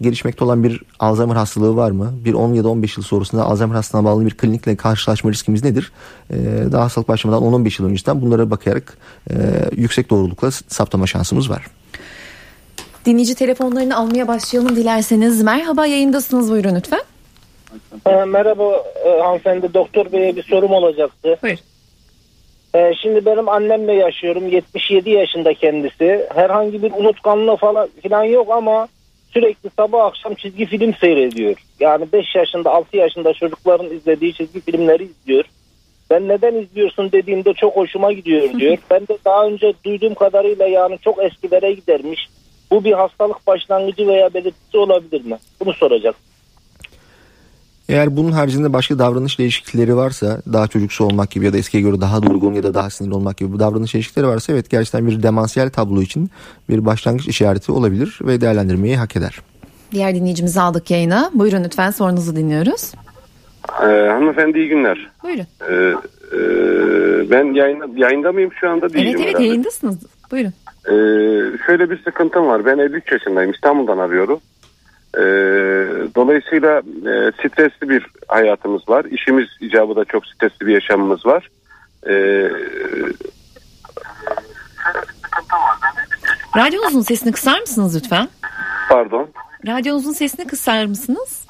[0.00, 2.12] gelişmekte olan bir Alzheimer hastalığı var mı?
[2.24, 5.92] Bir 10 ya da 15 yıl sonrasında Alzheimer hastalığına bağlı bir klinikle karşılaşma riskimiz nedir?
[6.30, 6.36] Ee,
[6.72, 8.98] daha hastalık başlamadan 10-15 yıl öncesinden bunlara bakarak
[9.30, 9.34] e,
[9.76, 11.66] yüksek doğrulukla saptama şansımız var.
[13.06, 15.42] Dinleyici telefonlarını almaya başlayalım dilerseniz.
[15.42, 17.00] Merhaba yayındasınız buyurun lütfen.
[18.06, 21.38] E, merhaba e, hanımefendi doktor beye bir sorum olacaktı.
[21.42, 21.58] Buyur.
[22.74, 26.26] E, şimdi benim annemle yaşıyorum 77 yaşında kendisi.
[26.34, 28.88] Herhangi bir unutkanlığı falan filan yok ama
[29.32, 31.56] sürekli sabah akşam çizgi film seyrediyor.
[31.80, 35.44] Yani 5 yaşında 6 yaşında çocukların izlediği çizgi filmleri izliyor.
[36.10, 38.76] Ben neden izliyorsun dediğimde çok hoşuma gidiyor diyor.
[38.90, 42.28] ben de daha önce duyduğum kadarıyla yani çok eskilere gidermiş.
[42.70, 45.38] Bu bir hastalık başlangıcı veya belirtisi olabilir mi?
[45.60, 46.14] Bunu soracak.
[47.90, 52.00] Eğer bunun haricinde başka davranış değişiklikleri varsa daha çocuksu olmak gibi ya da eskiye göre
[52.00, 55.22] daha durgun ya da daha sinirli olmak gibi bu davranış değişiklikleri varsa evet gerçekten bir
[55.22, 56.30] demansiyel tablo için
[56.68, 59.40] bir başlangıç işareti olabilir ve değerlendirmeyi hak eder.
[59.92, 61.30] Diğer dinleyicimizi aldık yayına.
[61.34, 62.92] Buyurun lütfen sorunuzu dinliyoruz.
[63.82, 65.10] Ee, hanımefendi iyi günler.
[65.22, 65.46] Buyurun.
[65.70, 65.74] Ee,
[66.36, 66.40] e,
[67.30, 69.06] ben yayında, yayında mıyım şu anda değilim.
[69.06, 69.44] Evet evet herhalde.
[69.44, 69.98] yayındasınız.
[70.30, 70.52] Buyurun.
[70.86, 70.92] Ee,
[71.66, 72.66] şöyle bir sıkıntım var.
[72.66, 73.52] Ben 53 yaşındayım.
[73.52, 74.40] İstanbul'dan arıyorum.
[75.16, 75.20] Ee,
[76.16, 79.04] dolayısıyla e, stresli bir hayatımız var.
[79.04, 81.48] İşimiz icabı da çok stresli bir yaşamımız var.
[82.08, 82.50] Ee,
[86.56, 88.28] Radyonuzun sesini kısar mısınız lütfen?
[88.88, 89.28] Pardon.
[89.66, 91.46] Radyonuzun sesini kısar mısınız?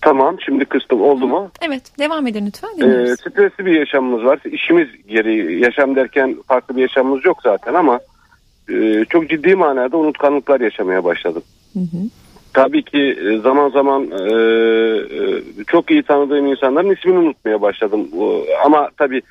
[0.00, 1.50] Tamam şimdi kıstım oldu mu?
[1.62, 2.68] Evet devam edin lütfen.
[2.68, 4.38] Ee, stresli bir yaşamımız var.
[4.44, 8.00] İşimiz gereği yaşam derken farklı bir yaşamımız yok zaten ama
[8.68, 11.42] e, çok ciddi manada unutkanlıklar yaşamaya başladım.
[11.72, 12.08] Hı hı.
[12.54, 14.32] Tabii ki e, zaman zaman e,
[15.60, 18.08] e, çok iyi tanıdığım insanların ismini unutmaya başladım.
[18.64, 19.22] Ama tabii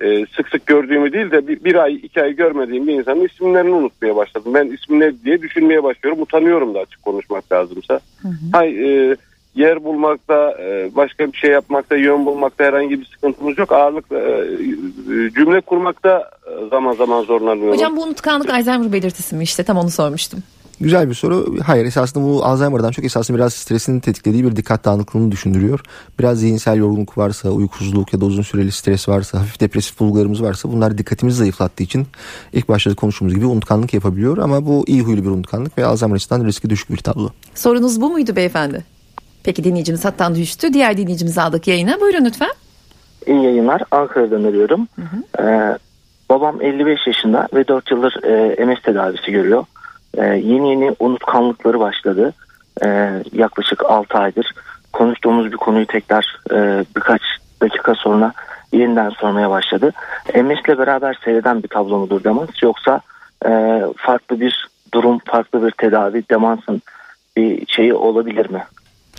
[0.00, 3.74] e, sık sık gördüğümü değil de bir, bir ay iki ay görmediğim bir insanın isimlerini
[3.74, 4.54] unutmaya başladım.
[4.54, 6.22] Ben ismi ne diye düşünmeye başlıyorum.
[6.22, 8.00] Utanıyorum da açık konuşmak lazımsa.
[8.22, 8.34] Hı hı.
[8.52, 9.16] Hay, e,
[9.54, 13.72] yer bulmakta, e, başka bir şey yapmakta, yön bulmakta herhangi bir sıkıntımız yok.
[13.72, 16.30] Ağırlıkla e, cümle kurmakta
[16.70, 17.74] zaman zaman zorlanıyorum.
[17.74, 19.42] Hocam bu unutkanlık Alzheimer belirtisi mi?
[19.42, 20.42] İşte tam onu sormuştum.
[20.80, 21.56] Güzel bir soru.
[21.66, 25.80] Hayır esasında bu Alzheimer'dan çok esasında biraz stresin tetiklediği bir dikkat dağınıklığını düşündürüyor.
[26.18, 30.72] Biraz zihinsel yorgunluk varsa, uykusuzluk ya da uzun süreli stres varsa, hafif depresif bulgularımız varsa
[30.72, 32.06] bunlar dikkatimizi zayıflattığı için
[32.52, 34.38] ilk başta konuştuğumuz gibi unutkanlık yapabiliyor.
[34.38, 37.30] Ama bu iyi huylu bir unutkanlık ve Alzheimer açısından riski düşük bir tablo.
[37.54, 38.84] Sorunuz bu muydu beyefendi?
[39.42, 40.72] Peki dinleyicimiz hattan düştü.
[40.72, 42.00] Diğer dinleyicimizi aldık yayına.
[42.00, 42.50] Buyurun lütfen.
[43.26, 43.82] İyi yayınlar.
[43.90, 44.88] Ankara'dan arıyorum.
[44.96, 45.42] Hı hı.
[45.42, 45.78] Ee,
[46.30, 49.64] babam 55 yaşında ve 4 yıldır e, MS tedavisi görüyor.
[50.14, 52.32] E, yeni yeni unutkanlıkları başladı.
[52.84, 54.54] E, yaklaşık 6 aydır.
[54.92, 57.22] Konuştuğumuz bir konuyu tekrar e, birkaç
[57.62, 58.32] dakika sonra
[58.72, 59.92] yeniden sormaya başladı.
[60.34, 63.00] MS ile beraber seyreden bir tablo mudur demans yoksa
[63.46, 66.82] e, farklı bir durum, farklı bir tedavi demansın
[67.36, 68.62] bir şeyi olabilir mi?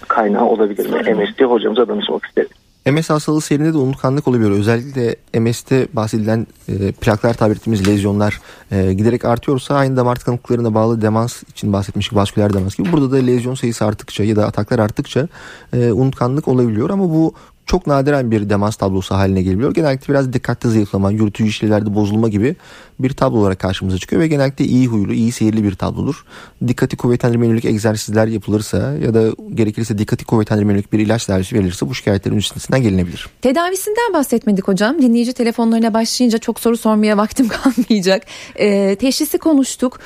[0.08, 1.14] kaynağı olabilir mi?
[1.14, 2.50] MS'de hocamıza danışmak isterim.
[2.86, 4.52] MS hastalığı serinde de unutkanlık olabiliyor.
[4.52, 8.42] Özellikle MS'te bahsedilen e, plaklar tabir ettiğimiz lezyonlar
[8.72, 12.92] e, giderek artıyorsa aynı damar tıkanıklıklarına bağlı demans için bahsetmiştik vasküler demans gibi.
[12.92, 15.28] Burada da lezyon sayısı arttıkça ya da ataklar arttıkça
[15.74, 17.34] e, unutkanlık olabiliyor ama bu
[17.72, 19.74] çok nadiren bir demans tablosu haline geliyor.
[19.74, 22.56] Genellikle biraz dikkatli zayıflama, yürütücü işlevlerde bozulma gibi
[23.00, 26.26] bir tablo olarak karşımıza çıkıyor ve genellikle iyi huylu, iyi seyirli bir tablodur.
[26.68, 31.90] Dikkati kuvvetlendirme yönelik egzersizler yapılırsa ya da gerekirse dikkati kuvvetlendirme yönelik bir ilaç tedavisi verilirse
[31.90, 33.30] bu şikayetlerin üstesinden gelinebilir.
[33.42, 35.02] Tedavisinden bahsetmedik hocam.
[35.02, 38.24] Dinleyici telefonlarına başlayınca çok soru sormaya vaktim kalmayacak.
[38.56, 40.00] E, teşhisi konuştuk.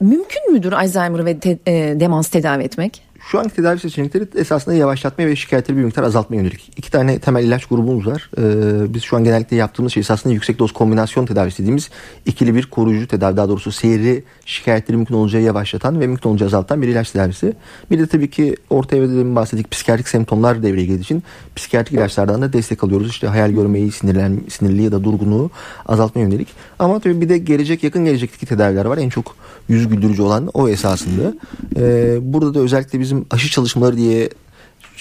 [0.00, 3.07] Mümkün müdür Alzheimer ve te, e, demans tedavi etmek?
[3.30, 6.72] Şu anki tedavi seçenekleri esasında yavaşlatmaya ve şikayetleri bir miktar azaltmaya yönelik.
[6.76, 8.30] İki tane temel ilaç grubumuz var.
[8.38, 11.90] Ee, biz şu an genellikle yaptığımız şey esasında yüksek doz kombinasyon tedavisi dediğimiz
[12.26, 13.36] ikili bir koruyucu tedavi.
[13.36, 17.52] Daha doğrusu seyri şikayetleri mümkün olacağı yavaşlatan ve mümkün olacağı azaltan bir ilaç tedavisi.
[17.90, 21.22] Bir de tabii ki orta evrede bahsettik psikiyatrik semptomlar devreye girdiği için
[21.56, 23.10] psikiyatrik ilaçlardan da destek alıyoruz.
[23.10, 25.50] İşte hayal görmeyi, sinirlen, sinirli ya da durgunluğu
[25.86, 26.48] azaltmaya yönelik.
[26.78, 28.98] Ama tabii bir de gelecek yakın gelecekteki tedaviler var.
[28.98, 29.36] En çok
[29.68, 31.34] yüz güldürücü olan o esasında.
[31.76, 34.30] Ee, burada da özellikle bizim aşı çalışmaları diye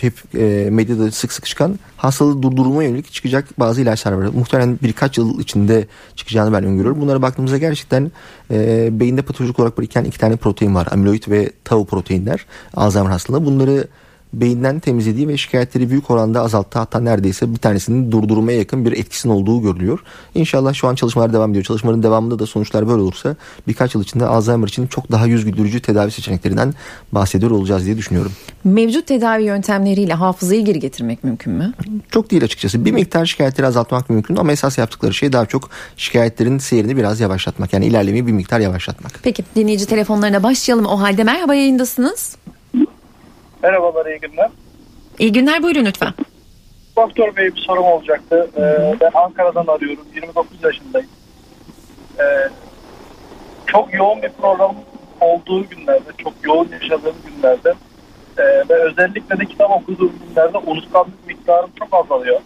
[0.02, 4.26] hep e, medyada sık sık çıkan hastalığı durdurma yönelik çıkacak bazı ilaçlar var.
[4.26, 7.02] Muhtemelen birkaç yıl içinde çıkacağını ben öngörüyorum.
[7.02, 8.12] Bunlara baktığımızda gerçekten
[8.52, 10.88] e, beyinde patolojik olarak biriken iki tane protein var.
[10.92, 13.46] Amiloid ve tau proteinler Alzheimer hastalığı.
[13.46, 13.88] Bunları
[14.34, 16.80] beyinden temizlediği ve şikayetleri büyük oranda azalttı.
[16.80, 20.00] Hatta neredeyse bir tanesinin durdurmaya yakın bir etkisinin olduğu görülüyor.
[20.36, 21.66] İnşallah şu an çalışmalar devam ediyor.
[21.66, 23.36] Çalışmaların devamında da sonuçlar böyle olursa
[23.68, 26.74] birkaç yıl içinde Alzheimer için çok daha yüz güldürücü tedavi seçeneklerinden
[27.12, 28.32] bahsediyor olacağız diye düşünüyorum.
[28.64, 31.74] Mevcut tedavi yöntemleriyle hafızayı geri getirmek mümkün mü?
[32.12, 32.86] Çok değil açıkçası.
[32.86, 37.74] Bir miktar şikayetleri azaltmak mümkün ama esas yaptıkları şey daha çok şikayetlerin seyrini biraz yavaşlatmak.
[37.74, 39.12] Yani ilerlemeyi bir miktar yavaşlatmak.
[39.24, 40.86] Peki dinleyici telefonlarına başlayalım.
[40.86, 42.36] O halde merhaba yayındasınız.
[43.64, 44.50] Merhabalar, iyi günler.
[45.20, 46.14] İyi günler, buyurun lütfen.
[46.98, 48.50] Doktor Bey bir sorum olacaktı.
[48.58, 51.10] Ee, ben Ankara'dan arıyorum, 29 yaşındayım.
[52.20, 52.50] Ee,
[53.68, 54.76] çok yoğun bir program
[55.22, 57.74] olduğu günlerde, çok yoğun yaşadığım günlerde
[58.38, 62.42] e, ve özellikle de kitap okuduğum günlerde unutkanlık miktarım çok azalıyor.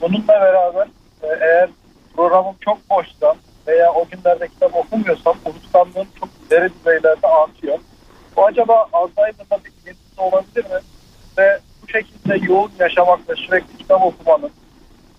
[0.00, 0.86] Bununla beraber
[1.22, 1.68] e, eğer
[2.16, 3.34] programım çok boşsa
[3.66, 7.78] veya o günlerde kitap okumuyorsam unutkanlığım çok ileri düzeylerde artıyor.
[8.36, 9.70] Bu acaba Alzheimer'da bir
[10.20, 10.80] ilintisi olabilir mi?
[11.38, 14.50] Ve bu şekilde yoğun yaşamakla sürekli kitap okumanın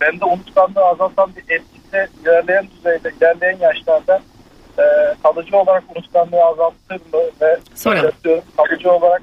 [0.01, 4.21] bende unutkanlığı azaltan bir etkisi ilerleyen düzeyde, ilerleyen yaşlarda
[4.79, 4.83] e,
[5.23, 7.21] kalıcı olarak unutkanlığı azaltır mı?
[7.41, 8.11] Ve Soralım.
[8.57, 9.21] kalıcı olarak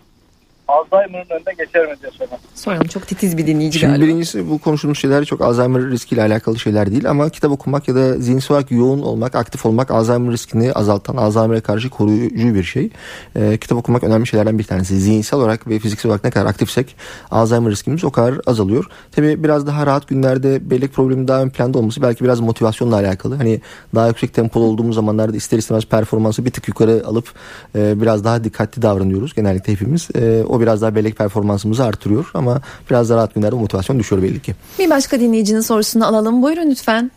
[0.69, 2.41] Alzheimer'ın önüne geçer mi diye sormak.
[2.55, 4.07] Soralım çok titiz bir dinleyici Şimdi galiba.
[4.07, 8.19] birincisi bu konuştuğumuz şeyler çok Alzheimer riskiyle alakalı şeyler değil ama kitap okumak ya da
[8.19, 12.91] zihinsel olarak yoğun olmak, aktif olmak Alzheimer riskini azaltan, Alzheimer'e karşı koruyucu bir şey.
[13.37, 14.97] Ee, kitap okumak önemli şeylerden bir tanesi.
[15.01, 16.97] Zihinsel olarak ve fiziksel olarak ne kadar aktifsek
[17.31, 18.85] Alzheimer riskimiz o kadar azalıyor.
[19.13, 23.37] Tabii biraz daha rahat günlerde bellek problemi daha ön planda olması belki biraz motivasyonla alakalı.
[23.37, 23.61] Hani
[23.95, 27.33] daha yüksek tempolu olduğumuz zamanlarda ister istemez performansı bir tık yukarı alıp
[27.77, 30.09] e, biraz daha dikkatli davranıyoruz genellikle hepimiz.
[30.15, 34.43] E, o biraz daha bellek performansımızı artırıyor ama biraz daha rahat günlerde motivasyon düşüyor belli
[34.43, 34.55] ki.
[34.79, 36.43] Bir başka dinleyicinin sorusunu alalım.
[36.43, 37.11] Buyurun lütfen.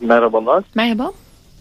[0.00, 0.64] Merhabalar.
[0.74, 1.12] Merhaba.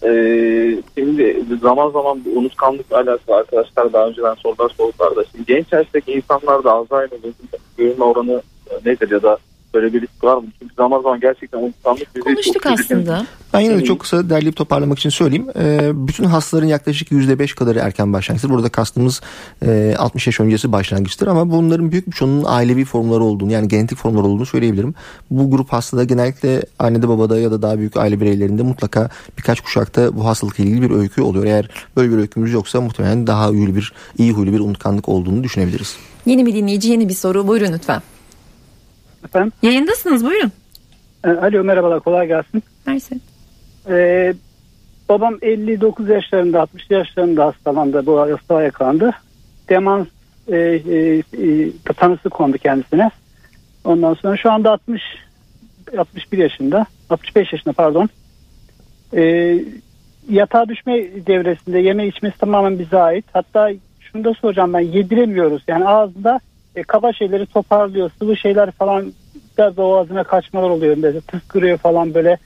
[0.03, 5.71] Ee, şimdi zaman zaman bu unutkanlıkla alakalı arkadaşlar daha önceden sorular sordular da şimdi genç
[5.71, 7.35] yaştaki insanlarda Alzheimer'ın
[7.77, 8.41] görülme oranı
[8.85, 9.37] nedir ya da
[9.73, 10.43] Böyle bir risk var mı?
[10.59, 13.25] Çünkü zaman zaman gerçekten unutkanlık bizi Konuştuk çok aslında.
[13.53, 15.47] Ben yine de çok kısa derleyip toparlamak için söyleyeyim.
[15.59, 18.49] Ee, bütün hastaların yaklaşık %5 kadarı erken başlangıçtır.
[18.49, 19.21] Burada kastımız
[19.65, 23.97] e, 60 yaş öncesi başlangıçtır ama bunların büyük bir çoğunun ailevi formları olduğunu yani genetik
[23.97, 24.95] formlar olduğunu söyleyebilirim.
[25.31, 30.15] Bu grup hastada genellikle annede babada ya da daha büyük aile bireylerinde mutlaka birkaç kuşakta
[30.15, 31.45] bu hastalıkla ilgili bir öykü oluyor.
[31.45, 35.95] Eğer böyle bir öykümüz yoksa muhtemelen daha huylu bir iyi huylu bir unutkanlık olduğunu düşünebiliriz.
[36.25, 38.01] Yeni bir dinleyici yeni bir soru buyurun lütfen.
[39.25, 39.51] Efendim?
[39.61, 40.51] Yayındasınız buyurun.
[41.25, 42.63] E, Alo merhabalar kolay gelsin.
[42.87, 43.19] Mersi.
[43.89, 44.33] Ee,
[45.09, 48.05] babam 59 yaşlarında 60 yaşlarında hastalandı.
[48.05, 49.11] Bu hastalığa yakalandı.
[49.69, 50.07] Demans
[50.47, 53.11] e, e, e, tanısı kondu kendisine.
[53.83, 55.01] Ondan sonra şu anda 60
[55.97, 58.09] 61 yaşında 65 yaşında pardon.
[59.15, 59.59] Ee,
[60.29, 60.93] yatağa düşme
[61.27, 63.25] devresinde yeme içmesi tamamen bize ait.
[63.33, 65.63] Hatta şunu da soracağım ben yediremiyoruz.
[65.67, 66.39] Yani ağzında
[66.75, 68.11] e, kaba şeyleri toparlıyor.
[68.19, 69.13] Sıvı şeyler falan
[69.57, 70.97] biraz da o ağzına kaçmalar oluyor.
[70.97, 72.37] Mesela tıskırıyor falan böyle.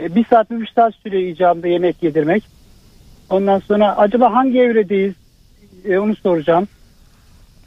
[0.00, 2.44] E, bir saat bir saat sürüyor icabında yemek yedirmek.
[3.30, 5.14] Ondan sonra acaba hangi evredeyiz?
[5.84, 6.68] E, onu soracağım.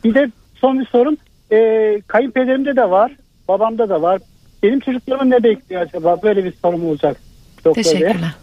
[0.04, 1.18] Bir de son bir sorum.
[1.52, 3.12] E, kayınpederimde de var.
[3.48, 4.22] Babamda da var.
[4.64, 6.18] Benim çocuklarım ne bekliyor acaba?
[6.24, 7.18] Böyle bir sorum olacak.
[7.66, 7.84] Doktor.
[7.84, 8.36] Teşekkürler.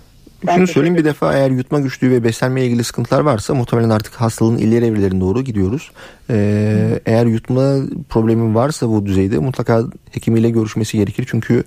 [0.47, 4.15] Ben Şunu söyleyeyim bir defa eğer yutma güçlüğü ve beslenmeye ilgili sıkıntılar varsa muhtemelen artık
[4.15, 5.91] hastalığın ileri evrelerine doğru gidiyoruz.
[6.31, 7.77] Ee, eğer yutma
[8.09, 11.27] problemi varsa bu düzeyde mutlaka hekimiyle görüşmesi gerekir.
[11.31, 11.65] Çünkü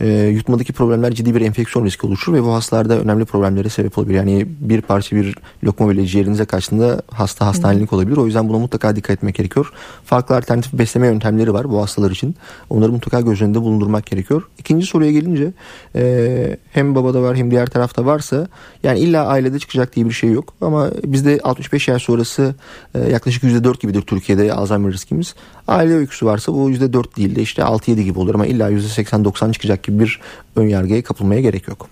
[0.00, 4.14] e, yutmadaki problemler ciddi bir enfeksiyon riski oluşur ve bu hastalarda önemli problemlere sebep olabilir.
[4.14, 8.16] Yani bir parça bir lokma bile ciğerinize kaçtığında hasta hastanelik olabilir.
[8.16, 9.72] O yüzden buna mutlaka dikkat etmek gerekiyor.
[10.04, 12.34] Farklı alternatif besleme yöntemleri var bu hastalar için.
[12.70, 14.42] Onları mutlaka göz önünde bulundurmak gerekiyor.
[14.58, 15.52] İkinci soruya gelince
[15.96, 18.48] e, hem babada var hem diğer tarafta varsa
[18.82, 20.54] yani illa ailede çıkacak diye bir şey yok.
[20.60, 22.54] Ama bizde 65 yaş sonrası
[22.94, 25.34] e, yaklaşık %4 gibidir Türkiye'de Alzheimer riskimiz.
[25.68, 29.82] Aile öyküsü varsa bu %4 değil de işte 6-7 gibi olur ama illa %80-90 çıkacak
[29.82, 30.20] gibi bir
[30.56, 31.88] ön yargıya kapılmaya gerek yok.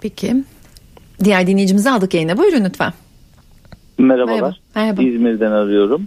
[0.00, 0.44] Peki.
[1.24, 2.38] Diğer dinleyicimizi aldık yayına.
[2.38, 2.92] Buyurun lütfen.
[3.98, 4.34] Merhabalar.
[4.34, 4.54] Merhaba.
[4.74, 5.02] Merhaba.
[5.02, 6.02] İzmir'den arıyorum.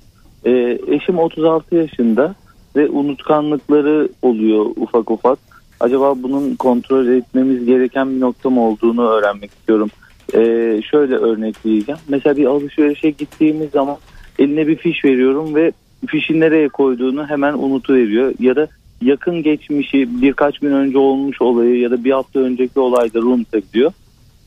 [0.45, 2.36] Ee, eşim 36 yaşında
[2.75, 5.39] ve unutkanlıkları oluyor ufak ufak.
[5.79, 9.89] Acaba bunun kontrol etmemiz gereken bir nokta mı olduğunu öğrenmek istiyorum.
[10.33, 11.99] Ee, şöyle örnekleyeceğim.
[12.07, 13.97] Mesela bir alışverişe gittiğimiz zaman
[14.39, 15.71] eline bir fiş veriyorum ve
[16.08, 18.34] fişi nereye koyduğunu hemen unutuveriyor.
[18.39, 18.67] Ya da
[19.02, 23.91] yakın geçmişi birkaç gün önce olmuş olayı ya da bir hafta önceki olayları unutabiliyor.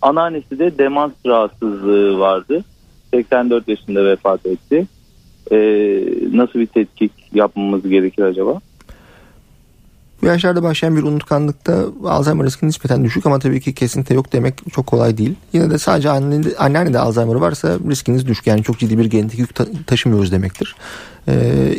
[0.02, 2.64] Anneannesi de demans rahatsızlığı vardı.
[3.14, 4.86] 84 yaşında vefat etti.
[5.52, 8.60] Ee, nasıl bir tetkik yapmamız gerekir acaba?
[10.22, 14.54] Bu yaşlarda başlayan bir unutkanlıkta Alzheimer riski nispeten düşük ama tabii ki kesinlikle yok demek
[14.72, 15.34] çok kolay değil.
[15.52, 18.46] Yine de sadece annede, anneannede Alzheimer varsa riskiniz düşük.
[18.46, 20.76] Yani çok ciddi bir genetik yük ta- taşımıyoruz demektir.
[21.28, 21.78] Ee,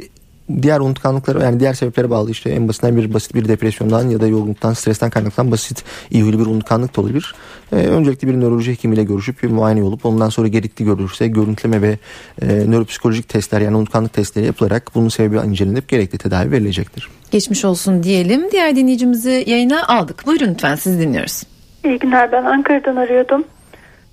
[0.61, 4.27] diğer unutkanlıklara yani diğer sebeplere bağlı işte en basitinden bir basit bir depresyondan ya da
[4.27, 7.35] yorgunluktan stresten kaynaklanan basit iyi bir unutkanlık da olabilir.
[7.73, 11.97] Ee, öncelikle bir nöroloji hekimiyle görüşüp bir muayene olup ondan sonra gerekli görülürse görüntüleme ve
[12.41, 17.09] e, nöropsikolojik testler yani unutkanlık testleri yapılarak bunun sebebi incelenip gerekli tedavi verilecektir.
[17.31, 18.51] Geçmiş olsun diyelim.
[18.51, 20.27] Diğer dinleyicimizi yayına aldık.
[20.27, 21.43] Buyurun lütfen siz dinliyoruz.
[21.85, 23.43] İyi günler ben Ankara'dan arıyordum.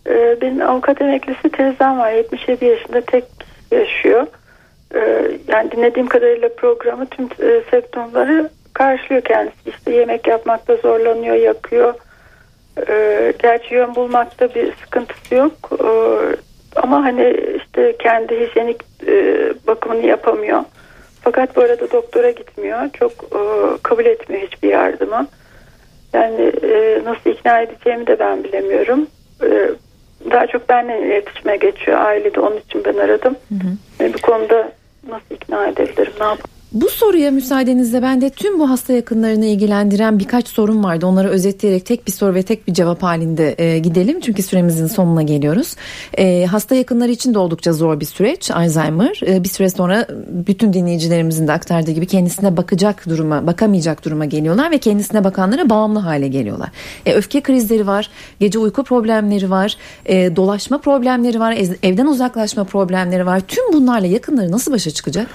[0.06, 3.24] Ee, benim avukat emeklisi teyzem var 77 yaşında tek
[3.72, 4.26] yaşıyor.
[4.94, 9.70] Ee, yani dinlediğim kadarıyla programı tüm e, sektörleri karşılıyor kendisi.
[9.70, 11.94] İşte yemek yapmakta zorlanıyor, yakıyor.
[12.88, 15.52] Ee, gerçi yön bulmakta bir sıkıntısı yok.
[15.84, 16.36] Ee,
[16.76, 19.14] ama hani işte kendi hijyenik e,
[19.66, 20.62] bakımını yapamıyor.
[21.22, 22.78] Fakat bu arada doktora gitmiyor.
[22.92, 23.40] Çok e,
[23.82, 25.26] kabul etmiyor hiçbir yardımı.
[26.12, 29.06] Yani e, nasıl ikna edeceğimi de ben bilemiyorum.
[29.42, 29.70] E,
[30.30, 32.40] daha çok benimle iletişime geçiyor ailede.
[32.40, 33.36] Onun için ben aradım.
[34.00, 34.72] E, bu konuda
[35.06, 36.12] nasıl ikna edebilirim?
[36.20, 36.57] Ne yapayım?
[36.72, 41.06] Bu soruya müsaadenizle ben de tüm bu hasta yakınlarını ilgilendiren birkaç sorun vardı.
[41.06, 44.20] Onları özetleyerek tek bir soru ve tek bir cevap halinde e, gidelim.
[44.20, 45.76] Çünkü süremizin sonuna geliyoruz.
[46.18, 49.20] E, hasta yakınları için de oldukça zor bir süreç Alzheimer.
[49.26, 54.70] E, bir süre sonra bütün dinleyicilerimizin de aktardığı gibi kendisine bakacak duruma, bakamayacak duruma geliyorlar
[54.70, 56.68] ve kendisine bakanlara bağımlı hale geliyorlar.
[57.06, 59.76] E, öfke krizleri var, gece uyku problemleri var,
[60.06, 61.52] e, dolaşma problemleri var,
[61.82, 63.40] evden uzaklaşma problemleri var.
[63.40, 65.26] Tüm bunlarla yakınları nasıl başa çıkacak?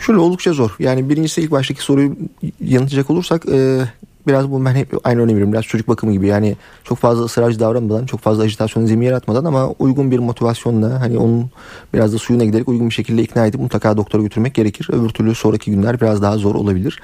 [0.00, 0.76] Şöyle oldukça zor.
[0.78, 2.16] Yani birincisi ilk baştaki soruyu
[2.60, 3.80] yanıtlayacak olursak e,
[4.26, 5.52] biraz bu ben hep aynı örneği veriyorum.
[5.52, 9.68] Biraz çocuk bakımı gibi yani çok fazla ısrarcı davranmadan çok fazla ajitasyon zemin yaratmadan ama
[9.68, 11.50] uygun bir motivasyonla hani onun
[11.94, 14.88] biraz da suyuna giderek uygun bir şekilde ikna edip mutlaka doktora götürmek gerekir.
[14.92, 17.00] Öbür türlü sonraki günler biraz daha zor olabilir.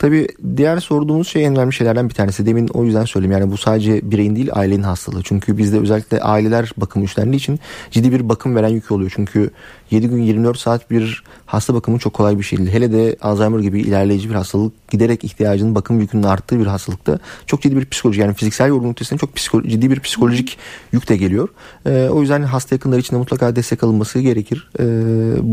[0.00, 2.46] Tabii diğer sorduğumuz şey en önemli şeylerden bir tanesi.
[2.46, 5.22] Demin o yüzden söyleyeyim yani bu sadece bireyin değil ailenin hastalığı.
[5.22, 7.60] Çünkü bizde özellikle aileler bakım üstlendiği için
[7.90, 9.12] ciddi bir bakım veren yük oluyor.
[9.14, 9.50] Çünkü
[9.90, 12.70] 7 gün 24 saat bir hasta bakımı çok kolay bir şey değil.
[12.70, 17.62] Hele de Alzheimer gibi ilerleyici bir hastalık giderek ihtiyacının bakım yükünün arttığı bir hastalıkta çok
[17.62, 20.58] ciddi bir psikoloji yani fiziksel yorgunluk ötesinde çok psikolo- ciddi bir psikolojik
[20.92, 21.48] yük de geliyor.
[21.86, 24.70] E, o yüzden hasta yakınları için de mutlaka destek alınması gerekir.
[24.80, 24.84] E,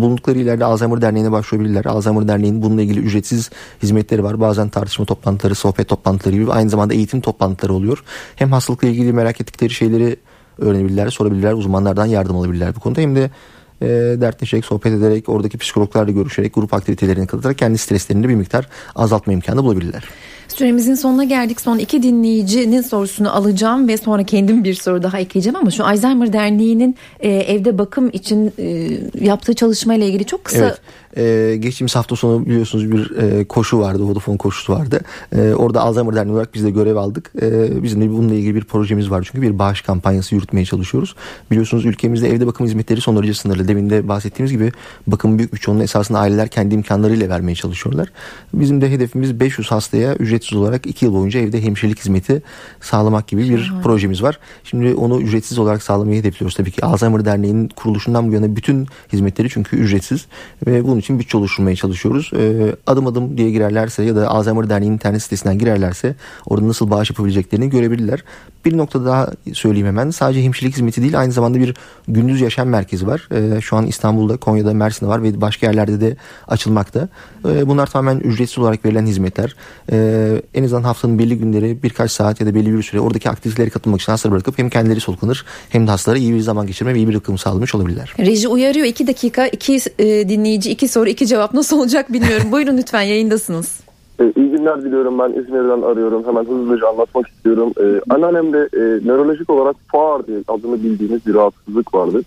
[0.02, 1.86] bulundukları ileride Alzheimer Derneği'ne başvurabilirler.
[1.86, 3.50] Alzheimer Derneği'nin bununla ilgili ücretsiz
[3.84, 4.42] hizmetleri var.
[4.42, 8.04] Bazen tartışma toplantıları, sohbet toplantıları gibi aynı zamanda eğitim toplantıları oluyor.
[8.36, 10.18] Hem hastalıkla ilgili merak ettikleri şeyleri
[10.58, 13.02] öğrenebilirler, sorabilirler, uzmanlardan yardım alabilirler bu konuda.
[13.02, 13.32] Hem de
[13.82, 13.88] e,
[14.22, 19.64] dertleşerek, sohbet ederek, oradaki psikologlarla görüşerek, grup aktivitelerine katılarak kendi streslerini bir miktar azaltma imkanı
[19.64, 20.04] bulabilirler.
[20.48, 21.62] Süremizin sonuna geldik.
[21.62, 26.34] Son iki dinleyicinin sorusunu alacağım ve sonra kendim bir soru daha ekleyeceğim ama şu Alzheimer
[26.34, 28.90] Derneği'nin e, evde bakım için e,
[29.26, 30.82] yaptığı çalışmayla ilgili çok kısa Evet.
[31.18, 34.04] Ee, geçtiğimiz hafta sonu biliyorsunuz bir e, koşu vardı.
[34.04, 35.00] Vodafone koşusu vardı.
[35.36, 37.32] Ee, orada Alzheimer Derneği olarak biz de görev aldık.
[37.42, 39.30] Ee, bizim de bununla ilgili bir projemiz var.
[39.32, 41.16] Çünkü bir bağış kampanyası yürütmeye çalışıyoruz.
[41.52, 43.68] Biliyorsunuz ülkemizde evde bakım hizmetleri son derece sınırlı.
[43.68, 44.72] Demin de bahsettiğimiz gibi
[45.08, 48.08] bakım büyük bir çoğunluğu esasında aileler kendi imkanlarıyla vermeye çalışıyorlar.
[48.54, 52.42] Bizim de hedefimiz 500 hastaya ücretsiz olarak 2 yıl boyunca evde hemşirelik hizmeti
[52.82, 53.82] sağlamak gibi bir Şahane.
[53.82, 54.40] projemiz var.
[54.64, 56.56] Şimdi onu ücretsiz olarak sağlamayı hedefliyoruz.
[56.56, 60.26] Tabii ki Alzheimer Derneği'nin kuruluşundan bu yana bütün hizmetleri çünkü ücretsiz
[60.68, 62.32] ve bunun için bütçe oluşturmaya çalışıyoruz.
[62.36, 66.16] Ee, adım adım diye girerlerse ya da Alzheimer Derneği'nin internet sitesinden girerlerse
[66.46, 68.24] orada nasıl bağış yapabileceklerini görebilirler.
[68.68, 70.10] Bir nokta daha söyleyeyim hemen.
[70.10, 71.76] Sadece hemşirelik hizmeti değil aynı zamanda bir
[72.08, 73.30] gündüz yaşam merkezi var.
[73.32, 76.16] Ee, şu an İstanbul'da, Konya'da, Mersin'de var ve başka yerlerde de
[76.48, 77.10] açılmakta.
[77.46, 79.56] Ee, bunlar tamamen ücretsiz olarak verilen hizmetler.
[79.92, 83.70] Ee, en azından haftanın belli günleri birkaç saat ya da belli bir süre oradaki aktivitelere
[83.70, 86.98] katılmak için hastaları bırakıp hem kendileri soluklanır hem de hastalara iyi bir zaman geçirme ve
[86.98, 88.14] iyi bir bakım sağlamış olabilirler.
[88.20, 88.86] reji uyarıyor.
[88.86, 92.48] iki dakika, iki e, dinleyici, iki soru, iki cevap nasıl olacak bilmiyorum.
[92.52, 93.87] Buyurun lütfen yayındasınız.
[94.20, 96.24] Ee, iyi günler diliyorum ben İzmir'den arıyorum.
[96.28, 97.72] Hemen hızlıca anlatmak istiyorum.
[97.82, 102.22] Ee, anneannemde e, nörolojik olarak FAR diye adını bildiğimiz bir rahatsızlık vardı.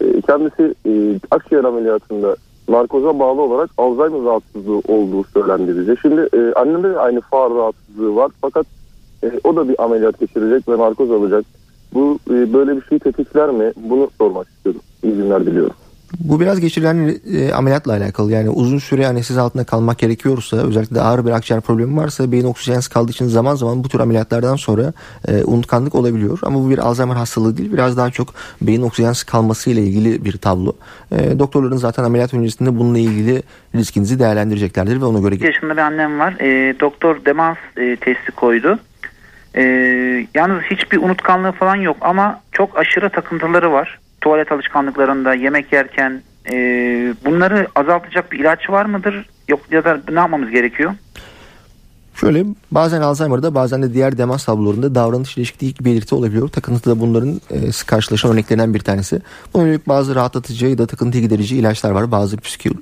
[0.00, 2.36] Ee, kendisi e, akciğer ameliyatında
[2.68, 5.96] narkoza bağlı olarak Alzheimer rahatsızlığı olduğu söylendi bize.
[6.02, 8.66] Şimdi e, annemde de aynı FAR rahatsızlığı var fakat
[9.24, 11.44] e, o da bir ameliyat geçirecek ve narkoz alacak.
[11.94, 13.72] Bu e, böyle bir şey tetikler mi?
[13.76, 14.80] Bunu sormak istiyorum.
[15.02, 15.74] İyi günler diliyorum.
[16.18, 18.32] Bu biraz geçirilen e, ameliyatla alakalı.
[18.32, 22.44] Yani uzun süre anestezi altında kalmak gerekiyorsa özellikle de ağır bir akciğer problemi varsa beyin
[22.44, 24.92] oksijensiz kaldığı için zaman zaman bu tür ameliyatlardan sonra
[25.28, 26.38] e, unutkanlık olabiliyor.
[26.42, 27.72] Ama bu bir Alzheimer hastalığı değil.
[27.72, 28.28] Biraz daha çok
[28.62, 30.72] beyin oksijensiz kalması ile ilgili bir tablo.
[31.12, 33.42] E, doktorların zaten ameliyat öncesinde bununla ilgili
[33.74, 36.36] riskinizi değerlendireceklerdir ve ona göre 8 yaşında bir annem var.
[36.40, 38.78] E, doktor demans e, testi koydu.
[39.56, 39.62] E,
[40.34, 43.99] yalnız hiçbir unutkanlığı falan yok ama çok aşırı takıntıları var.
[44.20, 46.54] Tuvalet alışkanlıklarında, yemek yerken e,
[47.24, 49.26] bunları azaltacak bir ilaç var mıdır?
[49.48, 50.94] Yok ya da ne yapmamız gerekiyor?
[52.20, 56.48] Şöyle bazen Alzheimer'da bazen de diğer demans tablolarında davranış değişikliği belirti olabiliyor.
[56.48, 59.22] Takıntı da bunların e, sık karşılaşan örneklerinden bir tanesi.
[59.54, 62.10] Buna yönelik bazı rahatlatıcı ya da takıntı giderici ilaçlar var.
[62.12, 62.36] Bazı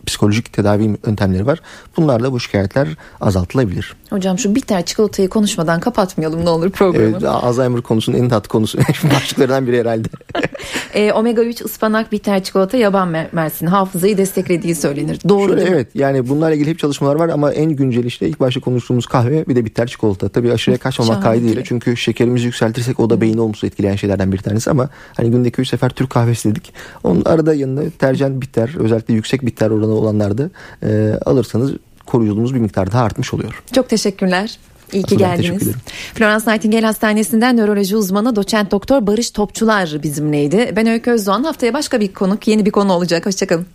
[0.07, 1.61] psikolojik tedavi yöntemleri var.
[1.97, 2.89] Bunlarla bu şikayetler
[3.21, 3.97] azaltılabilir.
[4.11, 7.05] Hocam şu bitter çikolatayı konuşmadan kapatmayalım ne olur programı.
[7.05, 8.79] Evet, Alzheimer konusunun en tatlı konusu
[9.15, 10.09] başlıklarından biri herhalde.
[10.95, 15.19] E, omega 3 ıspanak bitter çikolata yaban mer- mersin hafızayı desteklediği söylenir.
[15.29, 18.61] Doğru Şöyle, evet yani bunlarla ilgili hep çalışmalar var ama en güncel işte ilk başta
[18.61, 20.29] konuştuğumuz kahve bir de bitter çikolata.
[20.29, 24.71] Tabii aşırıya kaçmamak kaydıyla çünkü şekerimizi yükseltirsek o da beyni olumsuz etkileyen şeylerden bir tanesi
[24.71, 26.73] ama hani günde 3 sefer Türk kahvesi dedik.
[27.05, 30.51] Onun arada yanına tercihen bitter özellikle yüksek bitter oranı olanlarda
[30.83, 31.73] e, alırsanız
[32.07, 33.63] koruyuculuğumuz bir miktar daha artmış oluyor.
[33.73, 34.59] Çok teşekkürler.
[34.93, 35.69] İyi ki geldiniz.
[36.15, 40.73] Florence Nightingale Hastanesi'nden nöroloji uzmanı doçent doktor Barış Topçular bizimleydi.
[40.77, 41.45] Ben Öykü Özdoğan.
[41.45, 43.27] Haftaya başka bir konuk, yeni bir konu olacak.
[43.27, 43.67] Hoşçakalın.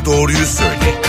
[0.00, 1.00] Bana doğruyu söyle.